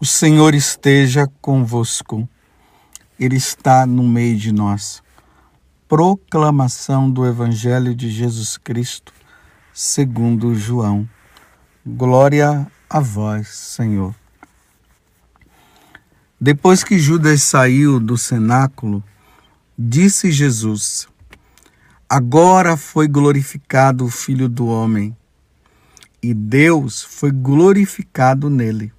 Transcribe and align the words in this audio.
O 0.00 0.06
Senhor 0.06 0.54
esteja 0.54 1.26
convosco, 1.40 2.28
Ele 3.18 3.34
está 3.34 3.84
no 3.84 4.04
meio 4.04 4.36
de 4.36 4.52
nós. 4.52 5.02
Proclamação 5.88 7.10
do 7.10 7.26
Evangelho 7.26 7.92
de 7.92 8.08
Jesus 8.08 8.56
Cristo, 8.56 9.12
segundo 9.74 10.54
João. 10.54 11.08
Glória 11.84 12.70
a 12.88 13.00
vós, 13.00 13.48
Senhor. 13.48 14.14
Depois 16.40 16.84
que 16.84 16.96
Judas 16.96 17.42
saiu 17.42 17.98
do 17.98 18.16
cenáculo, 18.16 19.02
disse 19.76 20.30
Jesus: 20.30 21.08
Agora 22.08 22.76
foi 22.76 23.08
glorificado 23.08 24.04
o 24.04 24.10
Filho 24.10 24.48
do 24.48 24.68
Homem, 24.68 25.16
e 26.22 26.32
Deus 26.32 27.02
foi 27.02 27.32
glorificado 27.32 28.48
nele. 28.48 28.92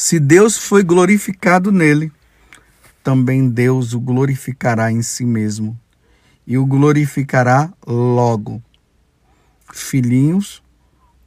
Se 0.00 0.20
Deus 0.20 0.56
foi 0.56 0.84
glorificado 0.84 1.72
nele, 1.72 2.12
também 3.02 3.48
Deus 3.48 3.94
o 3.94 4.00
glorificará 4.00 4.92
em 4.92 5.02
si 5.02 5.24
mesmo 5.24 5.76
e 6.46 6.56
o 6.56 6.64
glorificará 6.64 7.72
logo. 7.84 8.62
Filhinhos, 9.72 10.62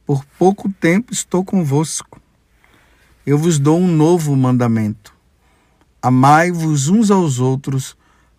por 0.06 0.24
pouco 0.38 0.72
tempo 0.72 1.12
estou 1.12 1.44
convosco. 1.44 2.18
Eu 3.26 3.36
vos 3.36 3.58
dou 3.58 3.78
um 3.78 3.86
novo 3.86 4.34
mandamento. 4.34 5.14
Amai-vos 6.00 6.88
uns 6.88 7.10
aos 7.10 7.40
outros 7.40 7.94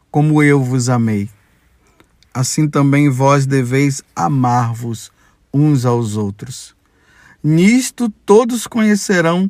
como 0.10 0.42
eu 0.42 0.64
vos 0.64 0.90
amei. 0.90 1.30
Assim 2.34 2.68
também 2.68 3.08
vós 3.08 3.46
deveis 3.46 4.02
amar-vos 4.16 5.12
uns 5.54 5.86
aos 5.86 6.18
outros. 6.18 6.76
Nisto 7.44 8.10
todos 8.26 8.66
conhecerão 8.66 9.48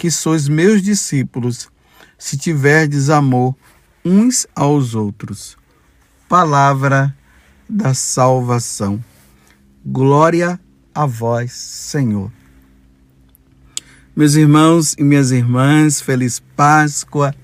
que 0.00 0.10
sois 0.10 0.48
meus 0.48 0.80
discípulos, 0.80 1.68
se 2.16 2.38
tiverdes 2.38 3.10
amor 3.10 3.54
uns 4.02 4.46
aos 4.56 4.94
outros. 4.94 5.58
Palavra 6.26 7.14
da 7.68 7.92
salvação. 7.92 9.04
Glória 9.84 10.58
a 10.94 11.04
vós, 11.04 11.52
Senhor. 11.52 12.32
Meus 14.16 14.36
irmãos 14.36 14.94
e 14.98 15.04
minhas 15.04 15.32
irmãs, 15.32 16.00
feliz 16.00 16.40
Páscoa. 16.56 17.34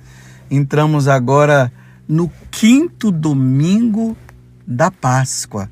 Entramos 0.51 1.09
agora 1.09 1.71
no 2.09 2.33
quinto 2.51 3.11
domingo 3.11 4.17
da 4.67 4.91
Páscoa. 4.91 5.71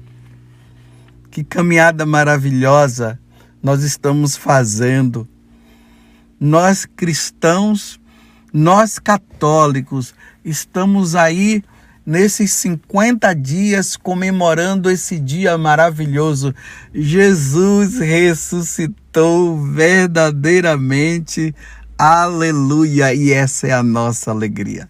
Que 1.31 1.43
caminhada 1.43 2.05
maravilhosa 2.05 3.19
nós 3.63 3.83
estamos 3.83 4.37
fazendo 4.37 5.27
nós 6.45 6.85
cristãos, 6.85 7.99
nós 8.53 8.99
católicos, 8.99 10.15
estamos 10.45 11.15
aí 11.15 11.65
nesses 12.05 12.53
50 12.53 13.35
dias 13.35 13.97
comemorando 13.97 14.91
esse 14.91 15.19
dia 15.19 15.57
maravilhoso. 15.57 16.55
Jesus 16.93 17.99
ressuscitou 17.99 19.57
verdadeiramente. 19.73 21.55
Aleluia! 21.97 23.15
E 23.15 23.33
essa 23.33 23.67
é 23.69 23.73
a 23.73 23.83
nossa 23.83 24.31
alegria. 24.31 24.87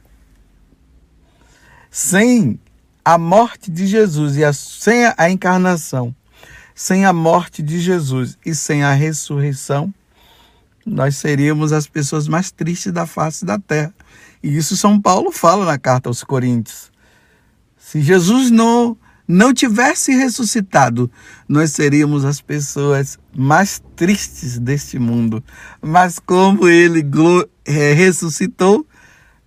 Sem 1.89 2.59
a 3.05 3.17
morte 3.17 3.71
de 3.71 3.87
Jesus 3.87 4.37
e 4.37 4.45
a, 4.45 4.53
sem 4.53 5.05
a 5.17 5.31
encarnação, 5.31 6.13
sem 6.75 7.05
a 7.05 7.13
morte 7.13 7.63
de 7.63 7.79
Jesus 7.79 8.37
e 8.45 8.57
sem 8.57 8.83
a 8.83 8.93
ressurreição, 8.93 9.95
nós 10.87 11.17
seríamos 11.17 11.73
as 11.73 11.87
pessoas 11.87 12.29
mais 12.29 12.51
tristes 12.51 12.93
da 12.93 13.07
face 13.07 13.45
da 13.45 13.59
terra. 13.59 13.95
E 14.43 14.57
isso 14.57 14.77
São 14.77 15.01
Paulo 15.01 15.33
fala 15.33 15.65
na 15.65 15.79
carta 15.79 16.09
aos 16.09 16.23
Coríntios. 16.23 16.93
Se 17.77 18.01
Jesus 18.01 18.51
não 18.51 18.97
não 19.27 19.55
tivesse 19.55 20.13
ressuscitado, 20.13 21.11
nós 21.49 21.73
seríamos 21.73 22.25
as 22.27 22.41
pessoas 22.43 23.19
mais 23.35 23.83
tristes 23.97 24.59
deste 24.59 24.99
mundo. 24.99 25.43
Mas 25.81 26.19
como 26.19 26.69
ele 26.69 27.03
é, 27.65 27.93
ressuscitou, 27.95 28.87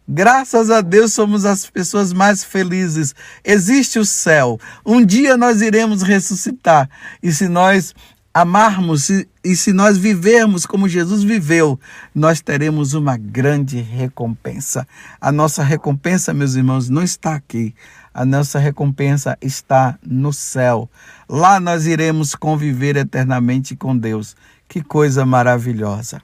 graças 0.08 0.72
a 0.72 0.82
Deus 0.82 1.14
somos 1.14 1.46
as 1.46 1.70
pessoas 1.70 2.12
mais 2.12 2.44
felizes. 2.44 3.14
Existe 3.44 4.00
o 4.00 4.06
céu. 4.06 4.60
Um 4.84 5.06
dia 5.06 5.38
nós 5.38 5.62
iremos 5.62 6.02
ressuscitar. 6.02 6.90
E 7.22 7.32
se 7.32 7.48
nós 7.48 7.94
amarmos 8.42 9.10
e 9.10 9.56
se 9.56 9.74
nós 9.74 9.98
vivermos 9.98 10.64
como 10.64 10.88
Jesus 10.88 11.24
viveu, 11.24 11.80
nós 12.14 12.40
teremos 12.40 12.94
uma 12.94 13.18
grande 13.18 13.82
recompensa. 13.82 14.88
A 15.20 15.32
nossa 15.32 15.64
recompensa, 15.64 16.36
meus 16.36 16.54
irmãos, 16.54 16.88
não 16.88 17.02
está 17.02 17.34
aqui. 17.34 17.74
A 18.14 18.24
nossa 18.24 18.60
recompensa 18.60 19.36
está 19.42 19.98
no 20.06 20.32
céu. 20.32 20.88
Lá 21.28 21.60
nós 21.60 21.88
iremos 21.88 22.36
conviver 22.36 22.96
eternamente 22.96 23.76
com 23.76 23.98
Deus. 23.98 24.36
Que 24.68 24.84
coisa 24.84 25.26
maravilhosa. 25.26 26.22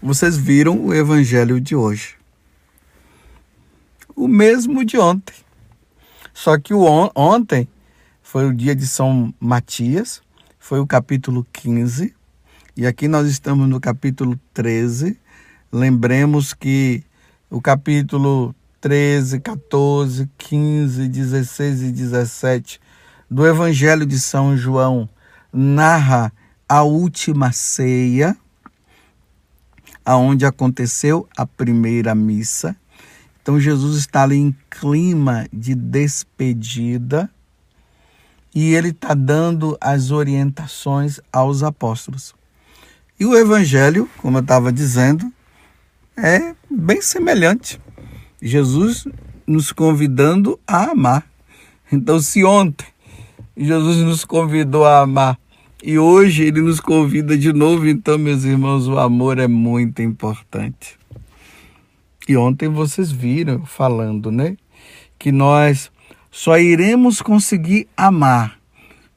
Vocês 0.00 0.36
viram 0.36 0.78
o 0.78 0.94
evangelho 0.94 1.60
de 1.60 1.74
hoje. 1.74 2.14
O 4.14 4.28
mesmo 4.28 4.84
de 4.84 4.96
ontem. 4.96 5.34
Só 6.32 6.56
que 6.56 6.72
on 6.72 7.10
ontem 7.16 7.68
foi 8.22 8.46
o 8.46 8.54
dia 8.54 8.76
de 8.76 8.86
São 8.86 9.34
Matias, 9.40 10.20
foi 10.66 10.80
o 10.80 10.86
capítulo 10.86 11.46
15, 11.52 12.12
e 12.76 12.88
aqui 12.88 13.06
nós 13.06 13.28
estamos 13.28 13.68
no 13.68 13.78
capítulo 13.78 14.36
13. 14.52 15.16
Lembremos 15.70 16.52
que 16.52 17.04
o 17.48 17.60
capítulo 17.60 18.52
13, 18.80 19.38
14, 19.38 20.28
15, 20.36 21.06
16 21.06 21.82
e 21.82 21.92
17 21.92 22.80
do 23.30 23.46
Evangelho 23.46 24.04
de 24.04 24.18
São 24.18 24.56
João 24.56 25.08
narra 25.52 26.32
a 26.68 26.82
última 26.82 27.52
ceia, 27.52 28.36
aonde 30.04 30.44
aconteceu 30.44 31.28
a 31.36 31.46
primeira 31.46 32.12
missa. 32.12 32.74
Então 33.40 33.60
Jesus 33.60 33.98
está 33.98 34.24
ali 34.24 34.34
em 34.34 34.56
clima 34.68 35.46
de 35.52 35.76
despedida 35.76 37.30
e 38.56 38.72
ele 38.74 38.88
está 38.88 39.12
dando 39.12 39.76
as 39.78 40.10
orientações 40.10 41.20
aos 41.30 41.62
apóstolos. 41.62 42.34
E 43.20 43.26
o 43.26 43.36
evangelho, 43.36 44.08
como 44.16 44.38
eu 44.38 44.40
estava 44.40 44.72
dizendo, 44.72 45.30
é 46.16 46.54
bem 46.70 47.02
semelhante. 47.02 47.78
Jesus 48.40 49.06
nos 49.46 49.72
convidando 49.72 50.58
a 50.66 50.92
amar. 50.92 51.28
Então, 51.92 52.18
se 52.18 52.44
ontem 52.44 52.86
Jesus 53.54 53.98
nos 53.98 54.24
convidou 54.24 54.86
a 54.86 55.00
amar 55.00 55.38
e 55.82 55.98
hoje 55.98 56.44
ele 56.44 56.62
nos 56.62 56.80
convida 56.80 57.36
de 57.36 57.52
novo, 57.52 57.86
então, 57.86 58.16
meus 58.16 58.44
irmãos, 58.44 58.88
o 58.88 58.98
amor 58.98 59.38
é 59.38 59.46
muito 59.46 60.00
importante. 60.00 60.98
E 62.26 62.34
ontem 62.38 62.70
vocês 62.70 63.12
viram 63.12 63.66
falando, 63.66 64.30
né? 64.30 64.56
Que 65.18 65.30
nós 65.30 65.90
só 66.36 66.58
iremos 66.58 67.22
conseguir 67.22 67.88
amar, 67.96 68.60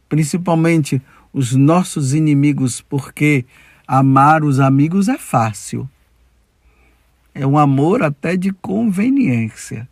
principalmente 0.08 1.02
os 1.34 1.54
nossos 1.54 2.14
inimigos, 2.14 2.80
porque 2.80 3.44
amar 3.86 4.42
os 4.42 4.58
amigos 4.58 5.10
é 5.10 5.18
fácil. 5.18 5.88
É 7.36 7.46
um 7.46 7.58
amor 7.58 8.04
até 8.04 8.38
de 8.38 8.54
conveniência. 8.54 9.86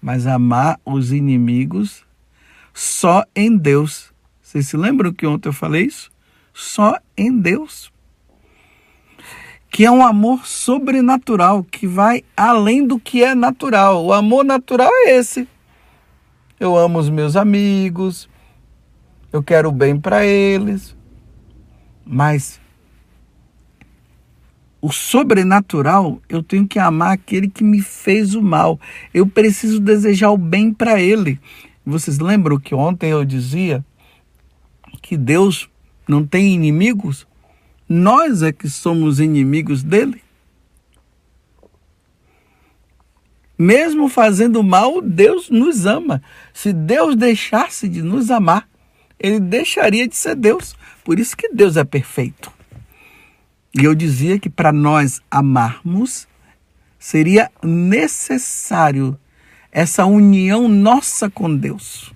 Mas 0.00 0.24
amar 0.24 0.78
os 0.84 1.10
inimigos 1.10 2.04
só 2.72 3.24
em 3.34 3.56
Deus. 3.56 4.12
Vocês 4.40 4.68
se 4.68 4.76
lembram 4.76 5.12
que 5.12 5.26
ontem 5.26 5.48
eu 5.48 5.52
falei 5.52 5.86
isso? 5.86 6.08
Só 6.54 7.00
em 7.16 7.36
Deus. 7.36 7.90
Que 9.68 9.84
é 9.84 9.90
um 9.90 10.06
amor 10.06 10.46
sobrenatural, 10.46 11.64
que 11.64 11.84
vai 11.84 12.22
além 12.36 12.86
do 12.86 12.96
que 13.00 13.24
é 13.24 13.34
natural. 13.34 14.04
O 14.06 14.12
amor 14.12 14.44
natural 14.44 14.90
é 15.04 15.16
esse 15.16 15.48
eu 16.62 16.76
amo 16.76 16.98
os 16.98 17.10
meus 17.10 17.34
amigos, 17.34 18.28
eu 19.32 19.42
quero 19.42 19.68
o 19.68 19.72
bem 19.72 19.98
para 19.98 20.24
eles, 20.24 20.96
mas 22.06 22.60
o 24.80 24.92
sobrenatural, 24.92 26.20
eu 26.28 26.42
tenho 26.42 26.66
que 26.66 26.78
amar 26.78 27.12
aquele 27.12 27.48
que 27.48 27.64
me 27.64 27.82
fez 27.82 28.34
o 28.34 28.42
mal. 28.42 28.78
Eu 29.12 29.26
preciso 29.26 29.80
desejar 29.80 30.30
o 30.30 30.38
bem 30.38 30.72
para 30.72 31.00
ele. 31.00 31.40
Vocês 31.84 32.20
lembram 32.20 32.60
que 32.60 32.74
ontem 32.74 33.10
eu 33.10 33.24
dizia 33.24 33.84
que 35.00 35.16
Deus 35.16 35.68
não 36.06 36.24
tem 36.24 36.54
inimigos? 36.54 37.26
Nós 37.88 38.40
é 38.40 38.52
que 38.52 38.68
somos 38.68 39.18
inimigos 39.18 39.82
dele. 39.82 40.21
Mesmo 43.58 44.08
fazendo 44.08 44.62
mal, 44.62 45.00
Deus 45.00 45.50
nos 45.50 45.86
ama. 45.86 46.22
Se 46.52 46.72
Deus 46.72 47.14
deixasse 47.16 47.88
de 47.88 48.02
nos 48.02 48.30
amar, 48.30 48.68
ele 49.18 49.38
deixaria 49.38 50.08
de 50.08 50.16
ser 50.16 50.34
Deus. 50.34 50.74
Por 51.04 51.18
isso 51.18 51.36
que 51.36 51.48
Deus 51.48 51.76
é 51.76 51.84
perfeito. 51.84 52.50
E 53.74 53.84
eu 53.84 53.94
dizia 53.94 54.38
que 54.38 54.50
para 54.50 54.72
nós 54.72 55.20
amarmos, 55.30 56.26
seria 56.98 57.50
necessário 57.62 59.18
essa 59.70 60.04
união 60.04 60.68
nossa 60.68 61.30
com 61.30 61.54
Deus 61.54 62.12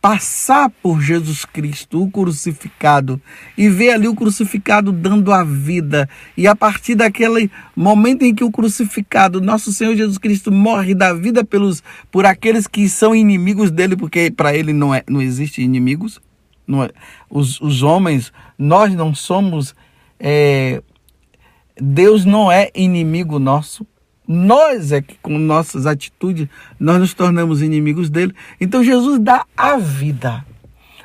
passar 0.00 0.70
por 0.82 1.00
Jesus 1.00 1.44
Cristo, 1.44 2.02
o 2.02 2.10
crucificado, 2.10 3.20
e 3.58 3.68
ver 3.68 3.90
ali 3.90 4.06
o 4.06 4.14
crucificado 4.14 4.92
dando 4.92 5.32
a 5.32 5.42
vida. 5.42 6.08
E 6.36 6.46
a 6.46 6.54
partir 6.54 6.94
daquele 6.94 7.50
momento 7.74 8.22
em 8.22 8.34
que 8.34 8.44
o 8.44 8.50
crucificado, 8.50 9.40
nosso 9.40 9.72
Senhor 9.72 9.96
Jesus 9.96 10.18
Cristo, 10.18 10.52
morre 10.52 10.94
da 10.94 11.12
vida 11.12 11.44
pelos, 11.44 11.82
por 12.10 12.24
aqueles 12.24 12.66
que 12.66 12.88
são 12.88 13.16
inimigos 13.16 13.70
dele, 13.70 13.96
porque 13.96 14.30
para 14.30 14.54
ele 14.54 14.72
não, 14.72 14.94
é, 14.94 15.02
não 15.08 15.20
existe 15.20 15.60
inimigos. 15.60 16.20
Não 16.66 16.82
é, 16.82 16.90
os, 17.30 17.60
os 17.60 17.82
homens, 17.82 18.32
nós 18.58 18.94
não 18.94 19.14
somos. 19.14 19.74
É, 20.18 20.82
Deus 21.80 22.24
não 22.24 22.50
é 22.50 22.70
inimigo 22.74 23.38
nosso. 23.38 23.86
Nós 24.26 24.92
é 24.92 25.00
que 25.00 25.16
com 25.22 25.38
nossas 25.38 25.86
atitudes 25.86 26.48
nós 26.78 26.98
nos 26.98 27.14
tornamos 27.14 27.62
inimigos 27.62 28.10
dele. 28.10 28.34
Então 28.60 28.82
Jesus 28.82 29.20
dá 29.20 29.44
a 29.56 29.76
vida. 29.76 30.44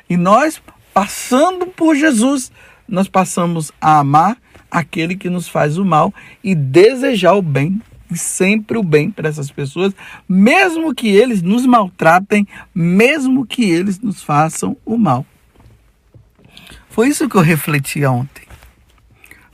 E 0.10 0.18
nós, 0.18 0.62
passando 0.94 1.68
por 1.68 1.96
Jesus, 1.96 2.52
nós 2.88 3.08
passamos 3.08 3.72
a 3.80 4.00
amar 4.00 4.38
aquele 4.70 5.16
que 5.16 5.30
nos 5.30 5.48
faz 5.48 5.78
o 5.78 5.86
mal 5.86 6.14
e 6.44 6.56
desejar 6.56 7.34
o 7.34 7.42
bem, 7.42 7.82
e 8.10 8.18
sempre 8.18 8.78
o 8.78 8.84
bem 8.84 9.10
para 9.10 9.30
essas 9.30 9.52
pessoas, 9.52 9.94
mesmo 10.28 10.94
que 10.94 11.08
eles 11.08 11.42
nos 11.42 11.66
maltratem, 11.66 12.48
mesmo 12.74 13.46
que 13.46 13.64
eles 13.64 14.00
nos 14.00 14.22
façam 14.22 14.76
o 14.86 14.98
mal. 14.98 15.26
Foi 16.90 17.08
isso 17.08 17.30
que 17.30 17.36
eu 17.36 17.42
refleti 17.42 18.04
ontem. 18.04 18.44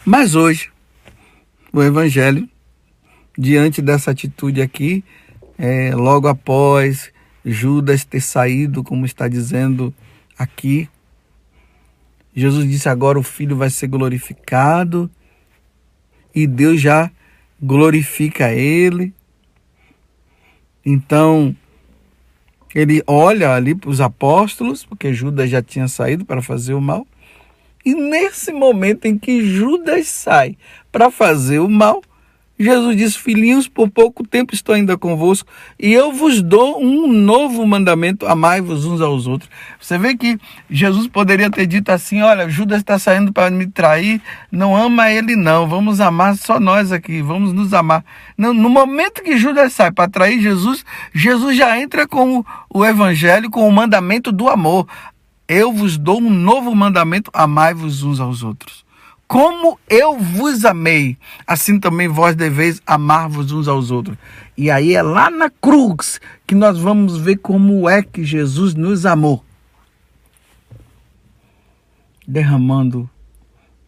Mas 0.04 0.34
hoje, 0.34 0.72
o 1.72 1.84
Evangelho 1.84 2.50
diante 3.38 3.82
dessa 3.82 4.12
atitude 4.12 4.62
aqui, 4.62 5.04
é, 5.58 5.94
logo 5.94 6.28
após 6.28 7.12
Judas 7.46 8.04
ter 8.04 8.22
saído, 8.22 8.84
como 8.84 9.06
está 9.06 9.28
dizendo 9.28 9.94
aqui, 10.38 10.90
Jesus 12.36 12.70
disse: 12.70 12.88
agora 12.88 13.18
o 13.18 13.24
Filho 13.24 13.56
vai 13.56 13.70
ser 13.70 13.88
glorificado 13.88 15.10
e 16.36 16.46
Deus 16.46 16.80
já 16.80 17.10
glorifica 17.62 18.54
ele. 18.54 19.14
Então, 20.86 21.56
ele 22.74 23.02
olha 23.08 23.54
ali 23.54 23.74
para 23.74 23.90
os 23.90 24.00
apóstolos, 24.00 24.86
porque 24.86 25.14
Judas 25.14 25.50
já 25.50 25.62
tinha 25.64 25.88
saído 25.88 26.26
para 26.26 26.42
fazer 26.42 26.76
o 26.76 26.82
mal. 26.82 27.08
E 27.84 27.96
nesse 27.96 28.52
momento 28.52 29.06
em 29.06 29.18
que 29.18 29.44
Judas 29.44 30.08
sai 30.08 30.58
para 30.92 31.10
fazer 31.10 31.60
o 31.60 31.68
mal, 31.68 32.04
Jesus 32.60 32.98
disse: 32.98 33.20
Filhinhos, 33.20 33.68
por 33.68 33.90
pouco 33.90 34.26
tempo 34.26 34.54
estou 34.54 34.74
ainda 34.74 34.98
convosco, 34.98 35.48
e 35.80 35.94
eu 35.94 36.12
vos 36.12 36.42
dou 36.42 36.82
um 36.82 37.08
novo 37.12 37.66
mandamento: 37.68 38.26
amai-vos 38.26 38.84
uns 38.84 39.00
aos 39.00 39.28
outros. 39.28 39.50
Você 39.80 39.98
vê 39.98 40.18
que 40.18 40.40
Jesus 40.70 41.08
poderia 41.08 41.52
ter 41.52 41.68
dito 41.68 41.92
assim: 41.92 42.22
Olha, 42.22 42.50
Judas 42.50 42.80
está 42.80 42.98
saindo 42.98 43.32
para 43.32 43.52
me 43.52 43.68
trair, 43.68 44.20
não 44.52 44.76
ama 44.76 45.12
ele, 45.12 45.36
não, 45.36 45.68
vamos 45.68 46.02
amar 46.02 46.36
só 46.36 46.60
nós 46.60 46.92
aqui, 46.92 47.22
vamos 47.22 47.54
nos 47.54 47.74
amar. 47.74 48.04
No, 48.36 48.54
momento 48.54 49.22
que 49.22 49.38
Judas 49.38 49.74
sai 49.74 49.92
para 49.92 50.10
trair 50.10 50.42
Jesus, 50.42 50.84
Jesus 51.14 51.56
já 51.56 51.80
entra 51.80 52.08
com 52.08 52.40
o, 52.40 52.46
o 52.74 52.84
evangelho, 52.84 53.52
com 53.52 53.68
o 53.68 53.72
mandamento 53.72 54.32
do 54.32 54.50
amor. 54.50 54.88
Eu 55.48 55.72
vos 55.72 55.96
dou 55.96 56.20
um 56.20 56.30
novo 56.30 56.74
mandamento: 56.76 57.30
amai-vos 57.34 58.02
uns 58.02 58.20
aos 58.20 58.42
outros. 58.42 58.87
Como 59.28 59.78
eu 59.90 60.18
vos 60.18 60.64
amei, 60.64 61.18
assim 61.46 61.80
também 61.80 62.08
vós 62.08 62.34
deveis 62.34 62.82
amar-vos 62.86 63.52
uns 63.52 63.68
aos 63.68 63.92
outros. 63.92 64.18
E 64.56 64.72
aí 64.72 64.96
é 64.96 65.02
lá 65.02 65.30
na 65.30 65.50
cruz 65.50 66.22
que 66.46 66.56
nós 66.56 66.80
vamos 66.80 67.18
ver 67.18 67.38
como 67.38 67.90
é 67.90 68.02
que 68.02 68.24
Jesus 68.24 68.74
nos 68.74 69.06
amou. 69.06 69.44
Derramando 72.26 73.10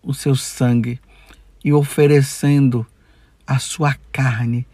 o 0.04 0.14
seu 0.14 0.36
sangue 0.36 1.00
e 1.64 1.72
oferecendo 1.72 2.86
a 3.48 3.60
sua 3.60 3.96
carne 4.12 4.68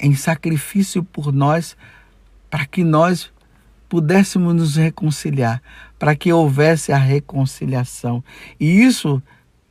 em 0.00 0.14
sacrifício 0.14 1.04
por 1.04 1.32
nós, 1.32 1.76
para 2.50 2.66
que 2.66 2.82
nós 2.82 3.32
pudéssemos 3.88 4.54
nos 4.54 4.76
reconciliar, 4.76 5.62
para 5.98 6.14
que 6.14 6.32
houvesse 6.32 6.92
a 6.92 6.98
reconciliação. 6.98 8.22
E 8.60 8.82
isso 8.82 9.22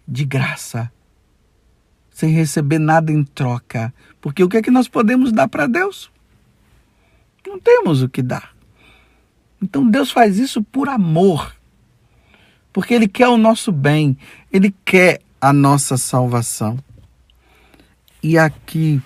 de 0.08 0.24
graça, 0.26 0.92
sem 2.10 2.32
receber 2.32 2.80
nada 2.80 3.12
em 3.12 3.24
troca. 3.24 3.94
Porque 4.22 4.44
o 4.44 4.50
que 4.50 4.58
é 4.58 4.62
que 4.62 4.72
nós 4.72 4.88
podemos 4.88 5.32
dar 5.32 5.48
para 5.48 5.68
Deus? 5.68 6.10
Não 7.46 7.60
temos 7.60 8.02
o 8.02 8.10
que 8.10 8.22
dar. 8.22 8.56
Então 9.62 9.90
Deus 9.90 10.12
faz 10.12 10.38
isso 10.38 10.64
por 10.64 10.90
amor. 10.90 11.56
Porque 12.72 12.94
Ele 12.94 13.08
quer 13.08 13.28
o 13.28 13.38
nosso 13.38 13.72
bem, 13.72 14.18
Ele 14.52 14.74
quer 14.86 15.22
a 15.42 15.52
nossa 15.52 15.98
salvação. 15.98 16.78
E 18.22 18.38
aqui 18.38 19.02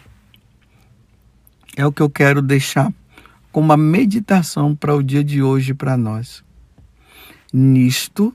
é 1.75 1.86
o 1.86 1.92
que 1.92 2.01
eu 2.01 2.09
quero 2.09 2.42
deixar 2.42 2.92
como 3.51 3.65
uma 3.65 3.77
meditação 3.77 4.75
para 4.75 4.95
o 4.95 5.04
dia 5.04 5.24
de 5.24 5.42
hoje 5.44 5.74
para 5.74 5.97
nós. 5.97 6.44
Nisto 7.54 8.33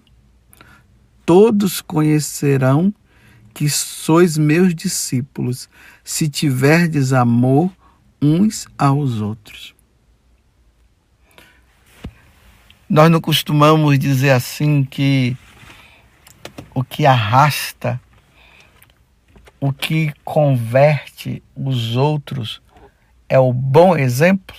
todos 1.26 1.82
conhecerão 1.82 2.94
que 3.52 3.68
sois 3.68 4.38
meus 4.38 4.74
discípulos, 4.74 5.68
se 6.04 6.28
tiverdes 6.28 7.12
amor 7.12 7.70
uns 8.22 8.68
aos 8.78 9.20
outros. 9.20 9.74
Nós 12.88 13.10
não 13.10 13.20
costumamos 13.20 13.98
dizer 13.98 14.30
assim 14.30 14.84
que 14.84 15.36
o 16.72 16.84
que 16.84 17.04
arrasta, 17.04 18.00
o 19.58 19.72
que 19.72 20.12
converte 20.24 21.42
os 21.56 21.96
outros 21.96 22.62
é 23.28 23.38
o 23.38 23.52
bom 23.52 23.96
exemplo. 23.96 24.56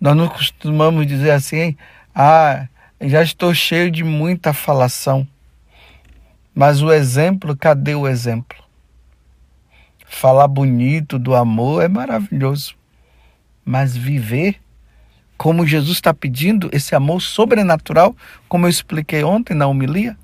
Nós 0.00 0.16
não 0.16 0.28
costumamos 0.28 1.06
dizer 1.06 1.30
assim, 1.30 1.76
ah, 2.14 2.66
já 3.00 3.22
estou 3.22 3.54
cheio 3.54 3.90
de 3.90 4.02
muita 4.02 4.52
falação. 4.52 5.26
Mas 6.54 6.82
o 6.82 6.92
exemplo, 6.92 7.56
cadê 7.56 7.94
o 7.94 8.08
exemplo? 8.08 8.58
Falar 10.06 10.48
bonito 10.48 11.18
do 11.18 11.34
amor 11.34 11.82
é 11.82 11.88
maravilhoso. 11.88 12.74
Mas 13.64 13.96
viver 13.96 14.58
como 15.38 15.64
Jesus 15.64 15.98
está 15.98 16.12
pedindo, 16.12 16.68
esse 16.72 16.96
amor 16.96 17.22
sobrenatural, 17.22 18.16
como 18.48 18.66
eu 18.66 18.70
expliquei 18.70 19.22
ontem 19.22 19.54
na 19.54 19.68
homilia? 19.68 20.18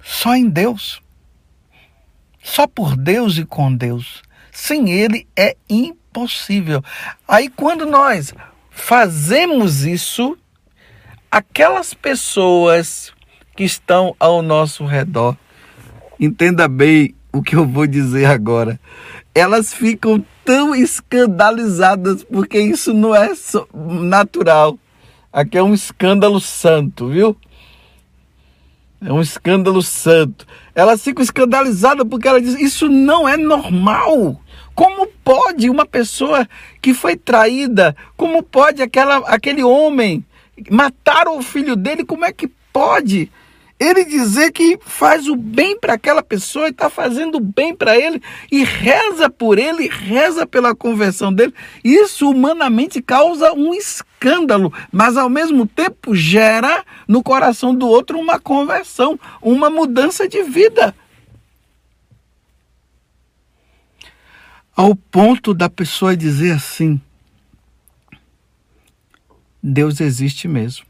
Só 0.00 0.34
em 0.34 0.48
Deus. 0.48 1.02
Só 2.42 2.66
por 2.66 2.96
Deus 2.96 3.36
e 3.36 3.44
com 3.44 3.74
Deus. 3.74 4.22
Sem 4.50 4.90
Ele 4.90 5.28
é 5.36 5.54
impossível. 5.68 6.82
Aí 7.28 7.50
quando 7.50 7.84
nós 7.84 8.32
fazemos 8.78 9.84
isso, 9.84 10.36
aquelas 11.30 11.92
pessoas 11.92 13.12
que 13.56 13.64
estão 13.64 14.14
ao 14.18 14.40
nosso 14.40 14.86
redor, 14.86 15.36
entenda 16.18 16.68
bem 16.68 17.14
o 17.32 17.42
que 17.42 17.56
eu 17.56 17.66
vou 17.66 17.86
dizer 17.86 18.26
agora, 18.26 18.80
elas 19.34 19.74
ficam 19.74 20.24
tão 20.44 20.74
escandalizadas 20.74 22.24
porque 22.24 22.58
isso 22.58 22.94
não 22.94 23.14
é 23.14 23.32
natural. 24.00 24.78
Aqui 25.32 25.58
é 25.58 25.62
um 25.62 25.74
escândalo 25.74 26.40
santo, 26.40 27.08
viu? 27.08 27.36
É 29.00 29.12
um 29.12 29.20
escândalo 29.20 29.82
santo. 29.82 30.46
Elas 30.74 31.02
ficam 31.02 31.22
escandalizadas 31.22 32.06
porque 32.08 32.26
ela 32.26 32.40
diz: 32.40 32.58
Isso 32.58 32.88
não 32.88 33.28
é 33.28 33.36
normal. 33.36 34.40
Como 34.74 35.06
pode 35.28 35.68
uma 35.68 35.84
pessoa 35.84 36.48
que 36.80 36.94
foi 36.94 37.14
traída, 37.14 37.94
como 38.16 38.42
pode 38.42 38.80
aquela, 38.80 39.18
aquele 39.26 39.62
homem 39.62 40.24
matar 40.70 41.28
o 41.28 41.42
filho 41.42 41.76
dele? 41.76 42.02
Como 42.02 42.24
é 42.24 42.32
que 42.32 42.48
pode? 42.72 43.30
Ele 43.78 44.06
dizer 44.06 44.50
que 44.52 44.78
faz 44.80 45.28
o 45.28 45.36
bem 45.36 45.78
para 45.78 45.92
aquela 45.92 46.22
pessoa 46.22 46.68
e 46.68 46.70
está 46.70 46.88
fazendo 46.88 47.38
bem 47.40 47.76
para 47.76 47.94
ele 47.94 48.22
e 48.50 48.64
reza 48.64 49.28
por 49.28 49.58
ele, 49.58 49.86
reza 49.86 50.46
pela 50.46 50.74
conversão 50.74 51.30
dele. 51.30 51.52
Isso 51.84 52.30
humanamente 52.30 53.02
causa 53.02 53.52
um 53.52 53.74
escândalo, 53.74 54.72
mas 54.90 55.18
ao 55.18 55.28
mesmo 55.28 55.66
tempo 55.66 56.14
gera 56.14 56.82
no 57.06 57.22
coração 57.22 57.74
do 57.74 57.86
outro 57.86 58.18
uma 58.18 58.40
conversão, 58.40 59.20
uma 59.42 59.68
mudança 59.68 60.26
de 60.26 60.42
vida. 60.42 60.94
Ao 64.78 64.94
ponto 64.94 65.52
da 65.52 65.68
pessoa 65.68 66.16
dizer 66.16 66.52
assim: 66.52 67.00
Deus 69.60 70.00
existe 70.00 70.46
mesmo. 70.46 70.86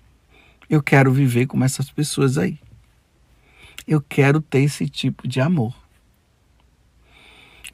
Eu 0.69 0.83
quero 0.83 1.11
viver 1.11 1.47
como 1.47 1.65
essas 1.65 1.91
pessoas 1.91 2.37
aí. 2.37 2.59
Eu 3.87 4.03
quero 4.03 4.43
ter 4.43 4.61
esse 4.61 4.87
tipo 4.87 5.27
de 5.27 5.41
amor. 5.41 5.75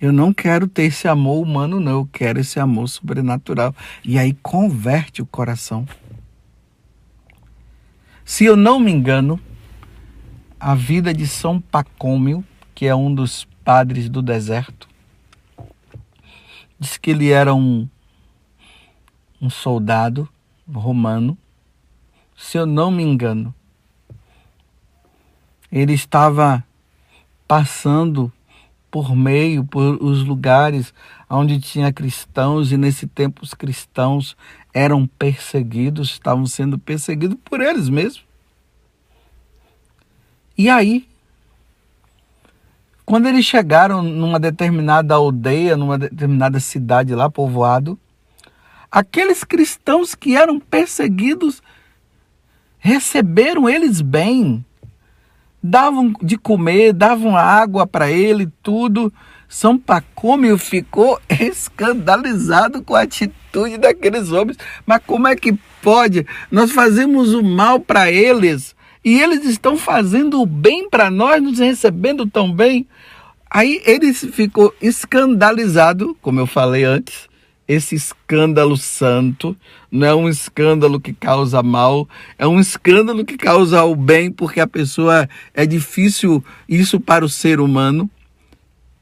Eu 0.00 0.12
não 0.12 0.32
quero 0.32 0.68
ter 0.68 0.84
esse 0.84 1.08
amor 1.08 1.42
humano, 1.42 1.80
não. 1.80 1.92
Eu 1.92 2.08
quero 2.12 2.38
esse 2.38 2.60
amor 2.60 2.88
sobrenatural. 2.88 3.74
E 4.04 4.16
aí 4.16 4.34
converte 4.34 5.20
o 5.20 5.26
coração. 5.26 5.84
Se 8.24 8.44
eu 8.44 8.56
não 8.56 8.78
me 8.78 8.92
engano, 8.92 9.40
a 10.60 10.76
vida 10.76 11.12
de 11.12 11.26
São 11.26 11.60
Pacômio, 11.60 12.44
que 12.72 12.86
é 12.86 12.94
um 12.94 13.12
dos 13.12 13.48
padres 13.64 14.08
do 14.08 14.22
deserto, 14.22 14.93
diz 16.78 16.96
que 16.96 17.10
ele 17.10 17.30
era 17.30 17.54
um, 17.54 17.88
um 19.40 19.48
soldado 19.48 20.28
romano 20.72 21.36
se 22.36 22.58
eu 22.58 22.66
não 22.66 22.90
me 22.90 23.02
engano. 23.02 23.54
Ele 25.70 25.92
estava 25.92 26.64
passando 27.46 28.32
por 28.90 29.14
meio, 29.14 29.64
por 29.64 30.02
os 30.02 30.24
lugares 30.24 30.94
onde 31.28 31.60
tinha 31.60 31.92
cristãos, 31.92 32.70
e 32.70 32.76
nesse 32.76 33.06
tempo 33.06 33.42
os 33.42 33.54
cristãos 33.54 34.36
eram 34.72 35.06
perseguidos, 35.06 36.10
estavam 36.10 36.46
sendo 36.46 36.78
perseguidos 36.78 37.36
por 37.44 37.60
eles 37.60 37.88
mesmos. 37.88 38.24
E 40.56 40.68
aí, 40.68 41.08
quando 43.06 43.26
eles 43.26 43.44
chegaram 43.44 44.02
numa 44.02 44.40
determinada 44.40 45.14
aldeia, 45.14 45.76
numa 45.76 45.98
determinada 45.98 46.58
cidade 46.58 47.14
lá, 47.14 47.28
povoado, 47.28 47.98
aqueles 48.90 49.44
cristãos 49.44 50.14
que 50.14 50.36
eram 50.36 50.58
perseguidos 50.58 51.62
receberam 52.78 53.68
eles 53.68 54.00
bem, 54.00 54.64
davam 55.62 56.12
de 56.22 56.36
comer, 56.38 56.92
davam 56.92 57.36
água 57.36 57.86
para 57.86 58.10
ele, 58.10 58.50
tudo. 58.62 59.12
São 59.48 59.78
Pacômio 59.78 60.58
ficou 60.58 61.20
escandalizado 61.28 62.82
com 62.82 62.94
a 62.94 63.02
atitude 63.02 63.78
daqueles 63.78 64.32
homens. 64.32 64.58
Mas 64.86 65.02
como 65.06 65.28
é 65.28 65.36
que 65.36 65.52
pode? 65.82 66.26
Nós 66.50 66.72
fazemos 66.72 67.34
o 67.34 67.42
mal 67.42 67.80
para 67.80 68.10
eles 68.10 68.73
e 69.04 69.20
eles 69.20 69.44
estão 69.44 69.76
fazendo 69.76 70.40
o 70.40 70.46
bem 70.46 70.88
para 70.88 71.10
nós, 71.10 71.42
nos 71.42 71.58
recebendo 71.58 72.26
tão 72.26 72.50
bem. 72.50 72.86
Aí 73.50 73.82
ele 73.84 74.12
ficou 74.14 74.74
escandalizado, 74.80 76.16
como 76.22 76.40
eu 76.40 76.46
falei 76.46 76.84
antes, 76.84 77.28
esse 77.68 77.94
escândalo 77.94 78.76
santo 78.76 79.56
não 79.90 80.06
é 80.06 80.14
um 80.14 80.28
escândalo 80.28 81.00
que 81.00 81.12
causa 81.12 81.62
mal, 81.62 82.08
é 82.38 82.46
um 82.46 82.58
escândalo 82.58 83.24
que 83.24 83.36
causa 83.36 83.84
o 83.84 83.94
bem, 83.94 84.30
porque 84.30 84.60
a 84.60 84.66
pessoa 84.66 85.28
é 85.52 85.64
difícil 85.64 86.44
isso 86.68 87.00
para 87.00 87.24
o 87.24 87.28
ser 87.28 87.60
humano. 87.60 88.10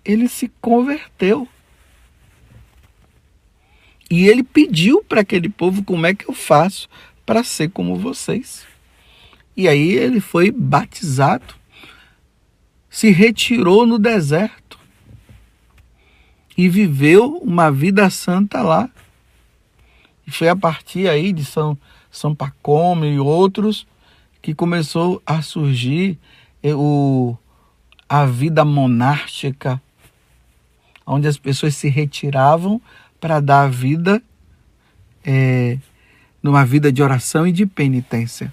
Ele 0.05 0.29
se 0.29 0.51
converteu. 0.61 1.49
E 4.11 4.29
ele 4.29 4.43
pediu 4.43 5.03
para 5.03 5.23
aquele 5.23 5.49
povo 5.49 5.83
como 5.83 6.07
é 6.07 6.13
que 6.13 6.29
eu 6.29 6.35
faço 6.35 6.89
para 7.25 7.43
ser 7.43 7.71
como 7.71 7.97
vocês. 7.97 8.67
E 9.57 9.69
aí 9.69 9.93
ele 9.93 10.21
foi 10.21 10.51
batizado, 10.51 11.55
se 12.89 13.11
retirou 13.11 13.87
no 13.87 13.99
deserto 13.99 14.79
e 16.57 16.69
viveu 16.69 17.39
uma 17.39 17.71
vida 17.71 18.09
santa 18.11 18.63
lá. 18.63 18.89
E 20.27 20.31
foi 20.31 20.49
a 20.49 20.57
partir 20.57 21.09
aí 21.09 21.33
de 21.33 21.45
São, 21.45 21.77
São 22.11 22.35
Pacome 22.35 23.15
e 23.15 23.19
outros 23.19 23.87
que 24.41 24.55
começou 24.55 25.23
a 25.25 25.41
surgir 25.43 26.19
eh, 26.63 26.75
o, 26.75 27.37
a 28.09 28.27
vida 28.27 28.65
monástica, 28.65 29.81
onde 31.07 31.29
as 31.29 31.39
pessoas 31.39 31.77
se 31.77 31.89
retiravam 31.89 32.81
para 33.21 33.41
dar 33.41 33.63
a 33.63 33.69
vida 33.69 34.23
é, 35.25 35.79
numa 36.43 36.65
vida 36.65 36.93
de 36.93 37.03
oração 37.03 37.47
e 37.47 37.53
de 37.53 37.65
penitência. 37.67 38.53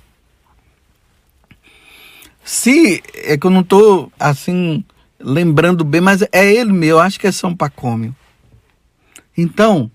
Se 2.52 3.04
é 3.14 3.38
que 3.38 3.46
eu 3.46 3.52
não 3.52 3.62
estou 3.62 4.12
assim 4.20 4.84
lembrando 5.20 5.84
bem, 5.84 6.02
mas 6.02 6.24
é 6.32 6.52
ele 6.52 6.74
meu, 6.74 6.98
eu 6.98 7.00
acho 7.00 7.20
que 7.20 7.28
é 7.28 7.32
São 7.32 7.56
Pacômio. 7.56 8.16
Então, 9.38 9.92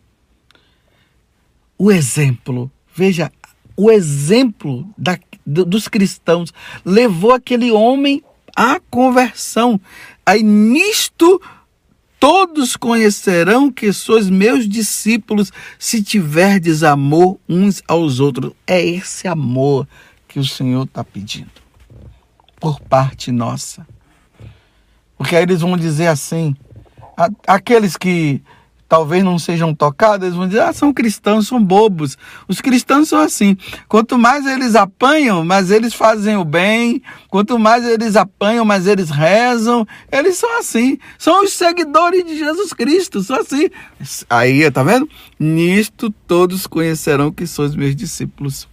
o 1.77 1.91
exemplo, 1.91 2.71
veja, 2.95 3.33
o 3.77 3.91
exemplo 3.91 4.89
da, 4.97 5.19
dos 5.45 5.89
cristãos 5.89 6.55
levou 6.85 7.33
aquele 7.33 7.73
homem 7.73 8.23
à 8.55 8.79
conversão. 8.89 9.81
Aí 10.25 10.45
nisto 10.45 11.43
todos 12.21 12.77
conhecerão 12.77 13.69
que 13.69 13.93
sois 13.93 14.31
meus 14.31 14.69
discípulos 14.69 15.51
se 15.77 16.01
tiverdes 16.01 16.85
amor 16.85 17.37
uns 17.49 17.83
aos 17.89 18.21
outros. 18.21 18.53
É 18.65 18.81
esse 18.81 19.27
amor 19.27 19.89
que 20.29 20.39
o 20.39 20.45
Senhor 20.45 20.85
está 20.85 21.03
pedindo 21.03 21.64
por 22.65 22.81
parte 22.81 23.31
nossa. 23.31 23.87
Porque 25.19 25.37
aí 25.37 25.43
eles 25.43 25.61
vão 25.61 25.77
dizer 25.77 26.07
assim, 26.07 26.57
aqueles 27.47 27.95
que 27.95 28.43
talvez 28.89 29.23
não 29.23 29.39
sejam 29.39 29.75
tocados, 29.75 30.25
eles 30.25 30.35
vão 30.35 30.49
dizer, 30.49 30.63
ah, 30.63 30.73
são 30.73 30.91
cristãos, 30.91 31.47
são 31.47 31.63
bobos. 31.63 32.17
Os 32.49 32.63
cristãos 32.63 33.11
são 33.11 33.21
assim. 33.21 33.55
Quanto 33.87 34.17
mais 34.17 34.47
eles 34.47 34.75
apanham, 34.75 35.45
mais 35.45 35.71
eles 35.71 35.93
fazem 35.93 36.39
o 36.39 36.45
bem. 36.45 37.03
Quanto 37.29 37.59
mais 37.59 37.85
eles 37.85 38.17
apanham, 38.17 38.65
mais 38.65 38.87
eles 38.87 39.11
rezam. 39.11 39.87
Eles 40.11 40.39
são 40.39 40.59
assim. 40.59 40.97
São 41.19 41.45
os 41.45 41.53
seguidores 41.53 42.25
de 42.25 42.39
Jesus 42.39 42.73
Cristo, 42.73 43.23
são 43.23 43.41
assim. 43.41 43.69
Aí, 44.31 44.71
tá 44.71 44.83
vendo? 44.83 45.07
Nisto 45.39 46.09
todos 46.27 46.67
conhecerão 46.67 47.31
que 47.31 47.47
sois 47.47 47.75
meus 47.75 47.95
discípulos. 47.95 48.67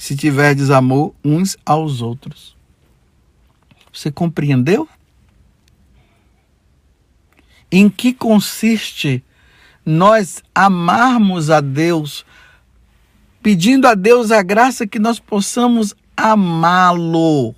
Se 0.00 0.16
tiverdes 0.16 0.68
amor 0.68 1.14
uns 1.24 1.56
aos 1.64 2.02
outros. 2.02 2.57
Você 3.92 4.10
compreendeu? 4.10 4.88
em 7.70 7.88
que 7.88 8.12
consiste 8.12 9.22
nós 9.84 10.42
amarmos 10.54 11.50
a 11.50 11.60
Deus, 11.60 12.24
pedindo 13.42 13.86
a 13.86 13.94
Deus 13.94 14.30
a 14.30 14.42
graça 14.42 14.86
que 14.86 14.98
nós 14.98 15.18
possamos 15.18 15.94
amá-lo. 16.16 17.54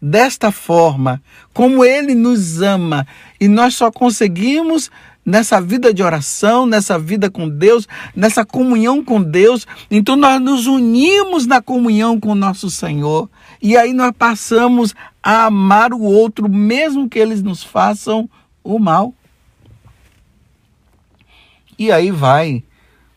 Desta 0.00 0.52
forma, 0.52 1.22
como 1.52 1.84
Ele 1.84 2.14
nos 2.14 2.62
ama, 2.62 3.06
e 3.40 3.48
nós 3.48 3.74
só 3.74 3.90
conseguimos 3.90 4.90
nessa 5.24 5.60
vida 5.60 5.92
de 5.92 6.02
oração, 6.02 6.66
nessa 6.66 6.98
vida 6.98 7.30
com 7.30 7.48
Deus, 7.48 7.88
nessa 8.14 8.44
comunhão 8.44 9.04
com 9.04 9.22
Deus. 9.22 9.66
Então 9.90 10.16
nós 10.16 10.40
nos 10.40 10.66
unimos 10.66 11.46
na 11.46 11.60
comunhão 11.60 12.20
com 12.20 12.30
o 12.30 12.36
nosso 12.36 12.70
Senhor 12.70 13.28
e 13.60 13.76
aí 13.76 13.92
nós 13.92 14.12
passamos 14.16 14.94
a 15.22 15.46
amar 15.46 15.92
o 15.92 16.00
outro, 16.00 16.48
mesmo 16.48 17.08
que 17.08 17.18
eles 17.18 17.42
nos 17.42 17.62
façam 17.62 18.28
o 18.62 18.78
mal. 18.78 19.12
E 21.78 21.90
aí 21.90 22.10
vai 22.10 22.62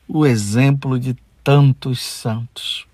o 0.07 0.25
exemplo 0.25 1.00
de 1.00 1.15
tantos 1.43 2.01
santos. 2.01 2.86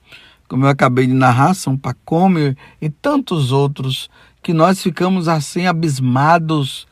Como 0.47 0.65
eu 0.65 0.69
acabei 0.69 1.07
de 1.07 1.13
narrar, 1.13 1.53
São 1.53 1.77
Pacômio 1.77 2.55
e 2.81 2.89
tantos 2.89 3.51
outros, 3.51 4.09
que 4.41 4.53
nós 4.53 4.81
ficamos 4.81 5.27
assim 5.27 5.65
abismados, 5.65 6.87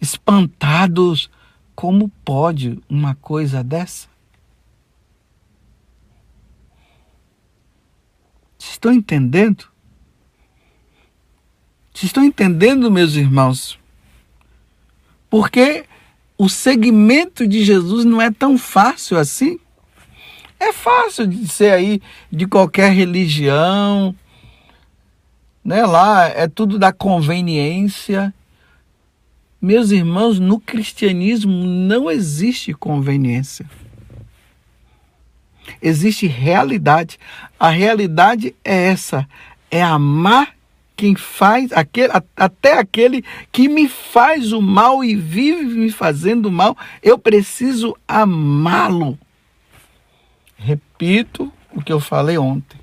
espantados. 0.00 1.30
Como 1.74 2.10
pode 2.24 2.78
uma 2.88 3.14
coisa 3.14 3.62
dessa? 3.62 4.09
Vocês 8.60 8.72
estão 8.72 8.92
entendendo? 8.92 9.64
Vocês 11.94 12.10
estão 12.10 12.22
entendendo, 12.22 12.90
meus 12.90 13.14
irmãos? 13.14 13.78
Porque 15.30 15.86
o 16.36 16.46
segmento 16.46 17.48
de 17.48 17.64
Jesus 17.64 18.04
não 18.04 18.20
é 18.20 18.30
tão 18.30 18.58
fácil 18.58 19.16
assim. 19.16 19.58
É 20.58 20.74
fácil 20.74 21.26
de 21.26 21.48
ser 21.48 21.72
aí 21.72 22.02
de 22.30 22.46
qualquer 22.46 22.92
religião, 22.92 24.14
né? 25.64 25.86
Lá 25.86 26.28
é 26.28 26.46
tudo 26.46 26.78
da 26.78 26.92
conveniência. 26.92 28.34
Meus 29.58 29.90
irmãos, 29.90 30.38
no 30.38 30.60
cristianismo 30.60 31.64
não 31.64 32.10
existe 32.10 32.74
conveniência. 32.74 33.64
Existe 35.80 36.26
realidade. 36.26 37.18
A 37.58 37.68
realidade 37.68 38.54
é 38.64 38.88
essa: 38.88 39.28
é 39.70 39.82
amar 39.82 40.54
quem 41.00 41.14
faz, 41.14 41.72
aquele, 41.72 42.12
até 42.36 42.78
aquele 42.78 43.24
que 43.50 43.68
me 43.68 43.88
faz 43.88 44.52
o 44.52 44.60
mal 44.60 45.02
e 45.02 45.16
vive 45.16 45.64
me 45.64 45.90
fazendo 45.90 46.50
mal, 46.50 46.76
eu 47.02 47.18
preciso 47.18 47.96
amá-lo. 48.06 49.18
Repito 50.58 51.50
o 51.72 51.80
que 51.80 51.90
eu 51.90 52.00
falei 52.00 52.36
ontem. 52.36 52.78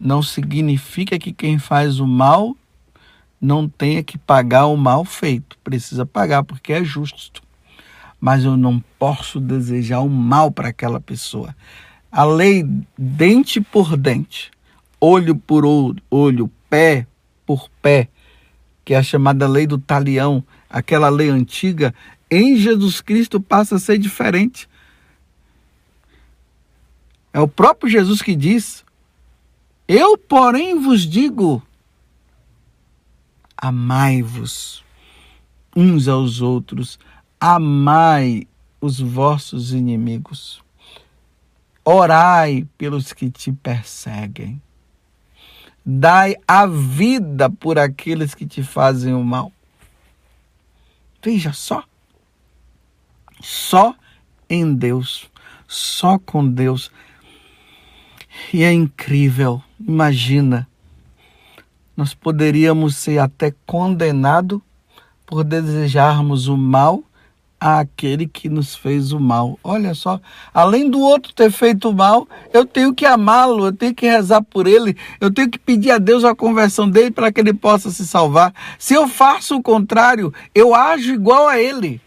Não 0.00 0.22
significa 0.22 1.18
que 1.18 1.34
quem 1.34 1.58
faz 1.58 2.00
o 2.00 2.06
mal 2.06 2.56
não 3.38 3.68
tenha 3.68 4.02
que 4.02 4.16
pagar 4.16 4.66
o 4.66 4.76
mal 4.76 5.04
feito. 5.04 5.58
Precisa 5.62 6.06
pagar 6.06 6.44
porque 6.44 6.72
é 6.72 6.82
justo. 6.82 7.41
Mas 8.22 8.44
eu 8.44 8.56
não 8.56 8.78
posso 9.00 9.40
desejar 9.40 9.98
o 9.98 10.08
mal 10.08 10.52
para 10.52 10.68
aquela 10.68 11.00
pessoa. 11.00 11.56
A 12.08 12.22
lei 12.24 12.64
dente 12.96 13.60
por 13.60 13.96
dente, 13.96 14.48
olho 15.00 15.34
por 15.34 15.64
olho, 16.08 16.48
pé 16.70 17.04
por 17.44 17.68
pé, 17.82 18.08
que 18.84 18.94
é 18.94 18.98
a 18.98 19.02
chamada 19.02 19.48
lei 19.48 19.66
do 19.66 19.76
talião, 19.76 20.44
aquela 20.70 21.08
lei 21.08 21.30
antiga, 21.30 21.92
em 22.30 22.56
Jesus 22.56 23.00
Cristo 23.00 23.40
passa 23.40 23.74
a 23.74 23.80
ser 23.80 23.98
diferente. 23.98 24.68
É 27.32 27.40
o 27.40 27.48
próprio 27.48 27.90
Jesus 27.90 28.22
que 28.22 28.36
diz: 28.36 28.84
Eu, 29.88 30.16
porém, 30.16 30.78
vos 30.78 31.02
digo: 31.02 31.60
amai-vos 33.56 34.84
uns 35.74 36.06
aos 36.06 36.40
outros, 36.40 37.00
amai 37.44 38.46
os 38.80 39.00
vossos 39.00 39.72
inimigos, 39.72 40.62
orai 41.84 42.68
pelos 42.78 43.12
que 43.12 43.28
te 43.32 43.50
perseguem, 43.50 44.62
dai 45.84 46.36
a 46.46 46.66
vida 46.66 47.50
por 47.50 47.80
aqueles 47.80 48.32
que 48.32 48.46
te 48.46 48.62
fazem 48.62 49.12
o 49.12 49.24
mal. 49.24 49.50
Veja 51.20 51.52
só, 51.52 51.82
só 53.40 53.92
em 54.48 54.72
Deus, 54.72 55.28
só 55.66 56.20
com 56.20 56.48
Deus. 56.48 56.92
E 58.54 58.62
é 58.62 58.72
incrível, 58.72 59.60
imagina, 59.80 60.68
nós 61.96 62.14
poderíamos 62.14 62.94
ser 62.94 63.18
até 63.18 63.52
condenados 63.66 64.60
por 65.26 65.42
desejarmos 65.42 66.46
o 66.46 66.56
mal 66.56 67.02
àquele 67.62 68.26
que 68.26 68.48
nos 68.48 68.74
fez 68.74 69.12
o 69.12 69.20
mal. 69.20 69.56
Olha 69.62 69.94
só, 69.94 70.20
além 70.52 70.90
do 70.90 70.98
outro 71.00 71.32
ter 71.32 71.50
feito 71.52 71.90
o 71.90 71.94
mal, 71.94 72.26
eu 72.52 72.66
tenho 72.66 72.92
que 72.92 73.06
amá-lo, 73.06 73.66
eu 73.66 73.72
tenho 73.72 73.94
que 73.94 74.04
rezar 74.04 74.42
por 74.42 74.66
ele, 74.66 74.96
eu 75.20 75.32
tenho 75.32 75.48
que 75.48 75.60
pedir 75.60 75.92
a 75.92 75.98
Deus 75.98 76.24
a 76.24 76.34
conversão 76.34 76.90
dele 76.90 77.12
para 77.12 77.30
que 77.30 77.40
ele 77.40 77.54
possa 77.54 77.90
se 77.90 78.04
salvar. 78.04 78.52
Se 78.80 78.94
eu 78.94 79.06
faço 79.06 79.56
o 79.56 79.62
contrário, 79.62 80.34
eu 80.52 80.74
ajo 80.74 81.12
igual 81.12 81.46
a 81.46 81.60
ele. 81.60 82.00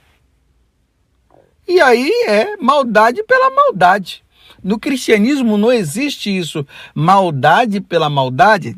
E 1.66 1.80
aí 1.80 2.12
é 2.28 2.58
maldade 2.58 3.24
pela 3.24 3.50
maldade. 3.50 4.26
No 4.62 4.78
cristianismo 4.78 5.58
não 5.58 5.72
existe 5.72 6.36
isso. 6.36 6.68
Maldade 6.94 7.80
pela 7.80 8.10
maldade. 8.10 8.76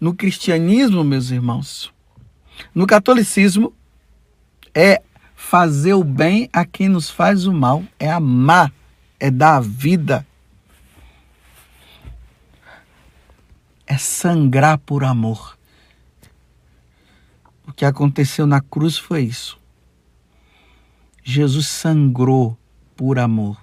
No 0.00 0.14
cristianismo, 0.14 1.04
meus 1.04 1.30
irmãos, 1.30 1.92
no 2.74 2.88
catolicismo, 2.88 3.72
é 4.74 5.00
fazer 5.52 5.92
o 5.92 6.02
bem 6.02 6.48
a 6.50 6.64
quem 6.64 6.88
nos 6.88 7.10
faz 7.10 7.46
o 7.46 7.52
mal, 7.52 7.84
é 7.98 8.10
amar, 8.10 8.72
é 9.20 9.30
dar 9.30 9.56
a 9.56 9.60
vida, 9.60 10.26
é 13.86 13.98
sangrar 13.98 14.78
por 14.78 15.04
amor. 15.04 15.58
O 17.68 17.72
que 17.74 17.84
aconteceu 17.84 18.46
na 18.46 18.62
cruz 18.62 18.96
foi 18.96 19.24
isso. 19.24 19.60
Jesus 21.22 21.66
sangrou 21.66 22.56
por 22.96 23.18
amor 23.18 23.60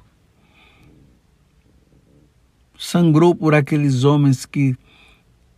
sangrou 2.77 3.35
por 3.35 3.53
aqueles 3.53 4.05
homens 4.05 4.45
que 4.45 4.73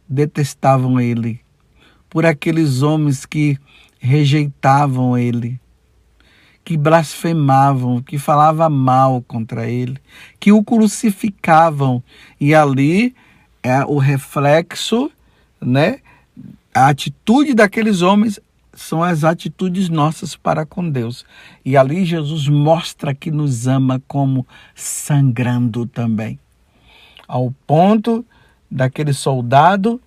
detestavam 0.09 0.99
ele, 0.99 1.39
por 2.09 2.25
aqueles 2.25 2.81
homens 2.81 3.27
que 3.27 3.59
rejeitavam 3.99 5.15
ele, 5.15 5.60
que 6.63 6.77
blasfemavam, 6.77 8.01
que 8.01 8.17
falavam 8.17 8.69
mal 8.69 9.21
contra 9.27 9.67
ele, 9.67 9.97
que 10.39 10.51
o 10.51 10.63
crucificavam. 10.63 12.03
E 12.39 12.53
ali 12.53 13.15
é 13.63 13.83
o 13.85 13.97
reflexo, 13.97 15.11
né? 15.59 15.99
A 16.73 16.87
atitude 16.87 17.53
daqueles 17.53 18.01
homens 18.01 18.39
são 18.73 19.03
as 19.03 19.23
atitudes 19.23 19.89
nossas 19.89 20.35
para 20.35 20.65
com 20.65 20.89
Deus. 20.89 21.25
E 21.65 21.75
ali 21.75 22.05
Jesus 22.05 22.47
mostra 22.47 23.13
que 23.13 23.29
nos 23.29 23.67
ama 23.67 24.01
como 24.07 24.47
sangrando 24.75 25.85
também 25.85 26.39
ao 27.31 27.49
ponto 27.65 28.25
daquele 28.69 29.13
soldado, 29.13 30.01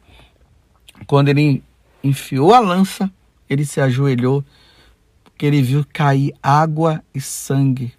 quando 1.07 1.31
ele 1.31 1.63
enfiou 2.03 2.53
a 2.53 2.61
lança, 2.61 3.11
ele 3.49 3.65
se 3.65 3.81
ajoelhou, 3.81 4.45
porque 5.35 5.47
ele 5.47 5.61
viu 5.61 5.85
cair 5.93 6.33
água 6.41 7.03
e 7.13 7.21
sangue 7.21 7.93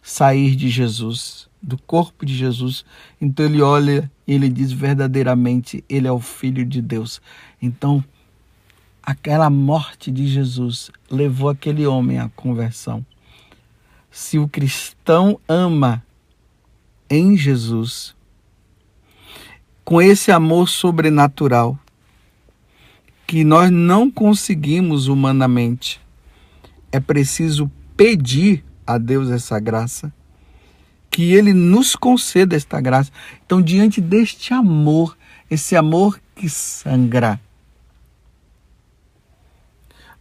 sair 0.00 0.54
de 0.54 0.68
Jesus, 0.68 1.48
do 1.60 1.76
corpo 1.76 2.24
de 2.24 2.36
Jesus. 2.36 2.84
Então 3.20 3.44
ele 3.44 3.60
olha 3.60 4.08
e 4.26 4.32
ele 4.32 4.48
diz 4.48 4.70
verdadeiramente, 4.70 5.84
ele 5.88 6.06
é 6.06 6.12
o 6.12 6.20
filho 6.20 6.64
de 6.64 6.80
Deus. 6.80 7.20
Então, 7.60 8.02
aquela 9.02 9.50
morte 9.50 10.08
de 10.12 10.28
Jesus 10.28 10.88
levou 11.10 11.48
aquele 11.48 11.84
homem 11.84 12.20
à 12.20 12.28
conversão. 12.28 13.04
Se 14.08 14.38
o 14.38 14.46
cristão 14.46 15.40
ama 15.48 16.00
em 17.10 17.36
Jesus, 17.36 18.14
com 19.84 20.00
esse 20.00 20.30
amor 20.30 20.68
sobrenatural 20.68 21.76
que 23.26 23.42
nós 23.42 23.68
não 23.68 24.08
conseguimos 24.08 25.08
humanamente. 25.08 26.00
É 26.92 27.00
preciso 27.00 27.70
pedir 27.96 28.64
a 28.86 28.98
Deus 28.98 29.30
essa 29.30 29.58
graça, 29.58 30.12
que 31.10 31.32
Ele 31.32 31.52
nos 31.52 31.96
conceda 31.96 32.54
esta 32.54 32.80
graça. 32.80 33.10
Então, 33.44 33.60
diante 33.60 34.00
deste 34.00 34.54
amor, 34.54 35.16
esse 35.50 35.74
amor 35.74 36.20
que 36.34 36.48
sangra, 36.48 37.40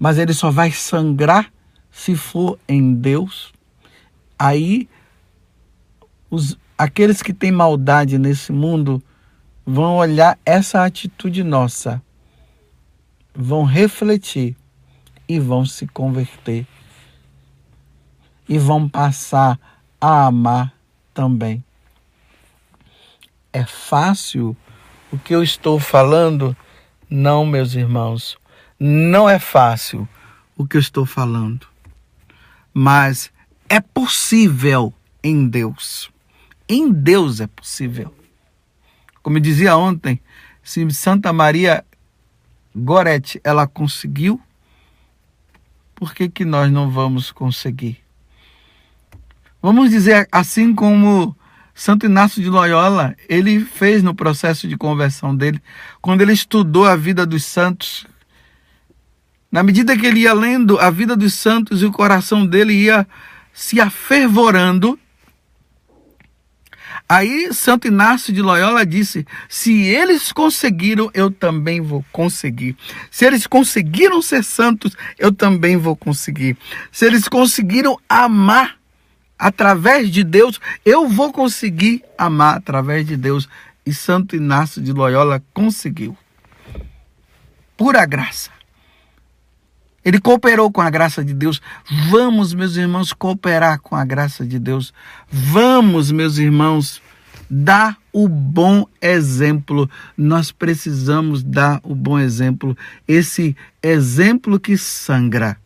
mas 0.01 0.17
ele 0.17 0.33
só 0.33 0.49
vai 0.49 0.71
sangrar 0.71 1.53
se 1.91 2.15
for 2.15 2.57
em 2.67 2.95
Deus. 2.95 3.53
Aí, 4.37 4.89
os, 6.27 6.57
aqueles 6.75 7.21
que 7.21 7.31
têm 7.31 7.51
maldade 7.51 8.17
nesse 8.17 8.51
mundo 8.51 9.01
vão 9.63 9.97
olhar 9.97 10.39
essa 10.43 10.83
atitude 10.83 11.43
nossa, 11.43 12.01
vão 13.31 13.63
refletir 13.63 14.57
e 15.31 15.39
vão 15.39 15.65
se 15.65 15.87
converter 15.87 16.67
e 18.49 18.57
vão 18.57 18.89
passar 18.89 19.57
a 19.99 20.25
amar 20.25 20.73
também. 21.13 21.63
É 23.53 23.63
fácil 23.63 24.57
o 25.09 25.17
que 25.17 25.33
eu 25.33 25.41
estou 25.41 25.79
falando? 25.79 26.55
Não, 27.09 27.45
meus 27.45 27.75
irmãos, 27.75 28.37
não 28.77 29.29
é 29.29 29.39
fácil 29.39 30.05
o 30.57 30.67
que 30.67 30.75
eu 30.75 30.81
estou 30.81 31.05
falando. 31.05 31.65
Mas 32.73 33.31
é 33.69 33.79
possível 33.79 34.93
em 35.23 35.47
Deus. 35.47 36.11
Em 36.67 36.91
Deus 36.91 37.39
é 37.39 37.47
possível. 37.47 38.13
Como 39.23 39.37
eu 39.37 39.41
dizia 39.41 39.77
ontem, 39.77 40.19
se 40.61 40.91
Santa 40.91 41.31
Maria 41.31 41.85
Goretti 42.75 43.39
ela 43.45 43.65
conseguiu, 43.65 44.41
por 46.01 46.15
que, 46.15 46.27
que 46.27 46.43
nós 46.43 46.71
não 46.71 46.89
vamos 46.89 47.31
conseguir? 47.31 47.99
Vamos 49.61 49.91
dizer 49.91 50.27
assim 50.31 50.73
como 50.73 51.37
Santo 51.75 52.07
Inácio 52.07 52.41
de 52.41 52.49
Loyola, 52.49 53.15
ele 53.29 53.59
fez 53.59 54.01
no 54.01 54.15
processo 54.15 54.67
de 54.67 54.75
conversão 54.75 55.35
dele, 55.35 55.61
quando 56.01 56.21
ele 56.21 56.33
estudou 56.33 56.87
a 56.87 56.95
vida 56.95 57.23
dos 57.23 57.45
santos. 57.45 58.07
Na 59.51 59.61
medida 59.61 59.95
que 59.95 60.07
ele 60.07 60.21
ia 60.21 60.33
lendo 60.33 60.79
a 60.79 60.89
vida 60.89 61.15
dos 61.15 61.35
santos 61.35 61.83
e 61.83 61.85
o 61.85 61.91
coração 61.91 62.47
dele 62.47 62.73
ia 62.73 63.07
se 63.53 63.79
afervorando, 63.79 64.97
Aí 67.11 67.53
Santo 67.53 67.89
Inácio 67.89 68.31
de 68.31 68.41
Loyola 68.41 68.85
disse: 68.85 69.27
se 69.49 69.81
eles 69.81 70.31
conseguiram, 70.31 71.11
eu 71.13 71.29
também 71.29 71.81
vou 71.81 72.05
conseguir. 72.09 72.77
Se 73.11 73.25
eles 73.25 73.45
conseguiram 73.45 74.21
ser 74.21 74.45
santos, 74.45 74.95
eu 75.19 75.29
também 75.29 75.75
vou 75.75 75.93
conseguir. 75.93 76.55
Se 76.89 77.05
eles 77.05 77.27
conseguiram 77.27 77.99
amar 78.07 78.77
através 79.37 80.09
de 80.09 80.23
Deus, 80.23 80.57
eu 80.85 81.09
vou 81.09 81.33
conseguir 81.33 82.01
amar 82.17 82.55
através 82.55 83.05
de 83.05 83.17
Deus. 83.17 83.49
E 83.85 83.93
Santo 83.93 84.37
Inácio 84.37 84.81
de 84.81 84.93
Loyola 84.93 85.43
conseguiu. 85.53 86.17
Pura 87.75 88.05
graça. 88.05 88.60
Ele 90.03 90.19
cooperou 90.19 90.71
com 90.71 90.81
a 90.81 90.89
graça 90.89 91.23
de 91.23 91.33
Deus. 91.33 91.61
Vamos, 92.09 92.53
meus 92.53 92.75
irmãos, 92.75 93.13
cooperar 93.13 93.79
com 93.79 93.95
a 93.95 94.03
graça 94.03 94.45
de 94.45 94.57
Deus. 94.57 94.93
Vamos, 95.29 96.11
meus 96.11 96.37
irmãos, 96.37 97.01
dar 97.49 97.97
o 98.11 98.27
bom 98.27 98.87
exemplo. 99.01 99.89
Nós 100.17 100.51
precisamos 100.51 101.43
dar 101.43 101.79
o 101.83 101.93
bom 101.93 102.17
exemplo. 102.17 102.75
Esse 103.07 103.55
exemplo 103.83 104.59
que 104.59 104.77
sangra, 104.77 105.57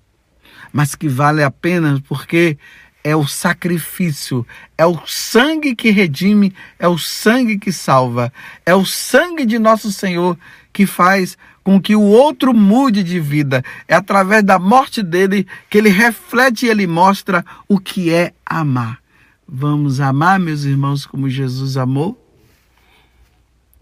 mas 0.73 0.95
que 0.95 1.07
vale 1.07 1.41
a 1.41 1.51
pena 1.51 2.01
porque 2.07 2.57
é 3.05 3.15
o 3.15 3.27
sacrifício, 3.27 4.45
é 4.75 4.85
o 4.85 4.99
sangue 5.05 5.75
que 5.75 5.91
redime, 5.91 6.51
é 6.79 6.87
o 6.87 6.97
sangue 6.97 7.59
que 7.59 7.71
salva, 7.71 8.33
é 8.65 8.73
o 8.73 8.83
sangue 8.83 9.45
de 9.45 9.59
nosso 9.59 9.91
Senhor 9.91 10.35
que 10.75 10.85
faz 10.85 11.37
com 11.63 11.81
que 11.81 11.95
o 11.95 12.01
outro 12.01 12.53
mude 12.53 13.01
de 13.01 13.17
vida. 13.17 13.63
É 13.87 13.95
através 13.95 14.43
da 14.43 14.59
morte 14.59 15.01
dele 15.01 15.47
que 15.69 15.77
ele 15.77 15.87
reflete 15.87 16.65
e 16.65 16.69
ele 16.69 16.85
mostra 16.85 17.45
o 17.65 17.79
que 17.79 18.11
é 18.11 18.33
amar. 18.45 19.01
Vamos 19.47 20.01
amar, 20.01 20.37
meus 20.37 20.65
irmãos, 20.65 21.05
como 21.05 21.29
Jesus 21.29 21.77
amou? 21.77 22.21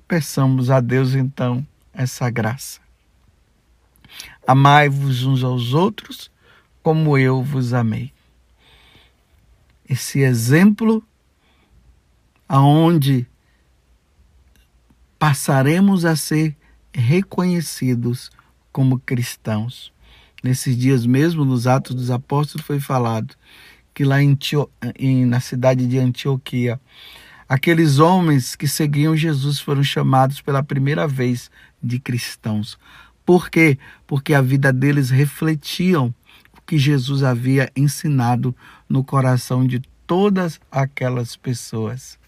Peçamos 0.08 0.70
a 0.70 0.80
Deus 0.80 1.16
então 1.16 1.66
essa 1.92 2.30
graça. 2.30 2.80
Amai-vos 4.46 5.24
uns 5.24 5.44
aos 5.44 5.74
outros 5.74 6.30
como 6.84 7.18
eu 7.18 7.42
vos 7.42 7.74
amei. 7.74 8.14
Esse 9.90 10.20
exemplo 10.20 11.04
aonde 12.48 13.26
passaremos 15.18 16.06
a 16.06 16.16
ser 16.16 16.56
reconhecidos 16.94 18.32
como 18.72 19.00
cristãos. 19.00 19.92
Nesses 20.44 20.78
dias 20.78 21.06
mesmo, 21.06 21.46
nos 21.46 21.68
Atos 21.68 21.96
dos 21.96 22.12
Apóstolos, 22.12 22.66
foi 22.66 22.80
falado 22.80 23.36
que 23.94 24.04
lá 24.04 24.22
em, 24.22 24.38
em, 24.98 25.26
na 25.26 25.40
cidade 25.40 25.88
de 25.88 26.00
Antioquia, 26.00 26.80
aqueles 27.48 28.00
homens 28.00 28.56
que 28.56 28.68
seguiam 28.68 29.16
Jesus 29.16 29.60
foram 29.60 29.84
chamados 29.84 30.42
pela 30.42 30.64
primeira 30.64 31.08
vez 31.08 31.52
de 31.82 32.00
cristãos. 32.00 32.78
Por 33.26 33.50
quê? 33.50 33.78
Porque 34.06 34.34
a 34.34 34.42
vida 34.42 34.74
deles 34.74 35.10
refletiam 35.10 36.14
o 36.58 36.62
que 36.62 36.78
Jesus 36.78 37.24
havia 37.24 37.72
ensinado 37.76 38.56
no 38.90 39.04
coração 39.04 39.66
de 39.66 39.80
todas 40.06 40.60
aquelas 40.72 41.36
pessoas. 41.36 42.20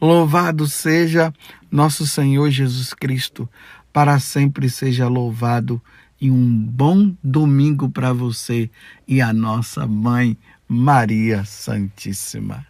Louvado 0.00 0.66
seja 0.68 1.32
nosso 1.70 2.06
Senhor 2.06 2.50
Jesus 2.50 2.94
Cristo, 2.94 3.48
para 3.92 4.18
sempre 4.20 4.68
seja 4.68 5.08
louvado 5.08 5.80
e 6.20 6.30
um 6.30 6.64
bom 6.64 7.14
domingo 7.22 7.88
para 7.88 8.12
você 8.12 8.70
e 9.06 9.20
a 9.20 9.32
nossa 9.32 9.86
mãe 9.86 10.36
Maria 10.68 11.44
Santíssima. 11.44 12.67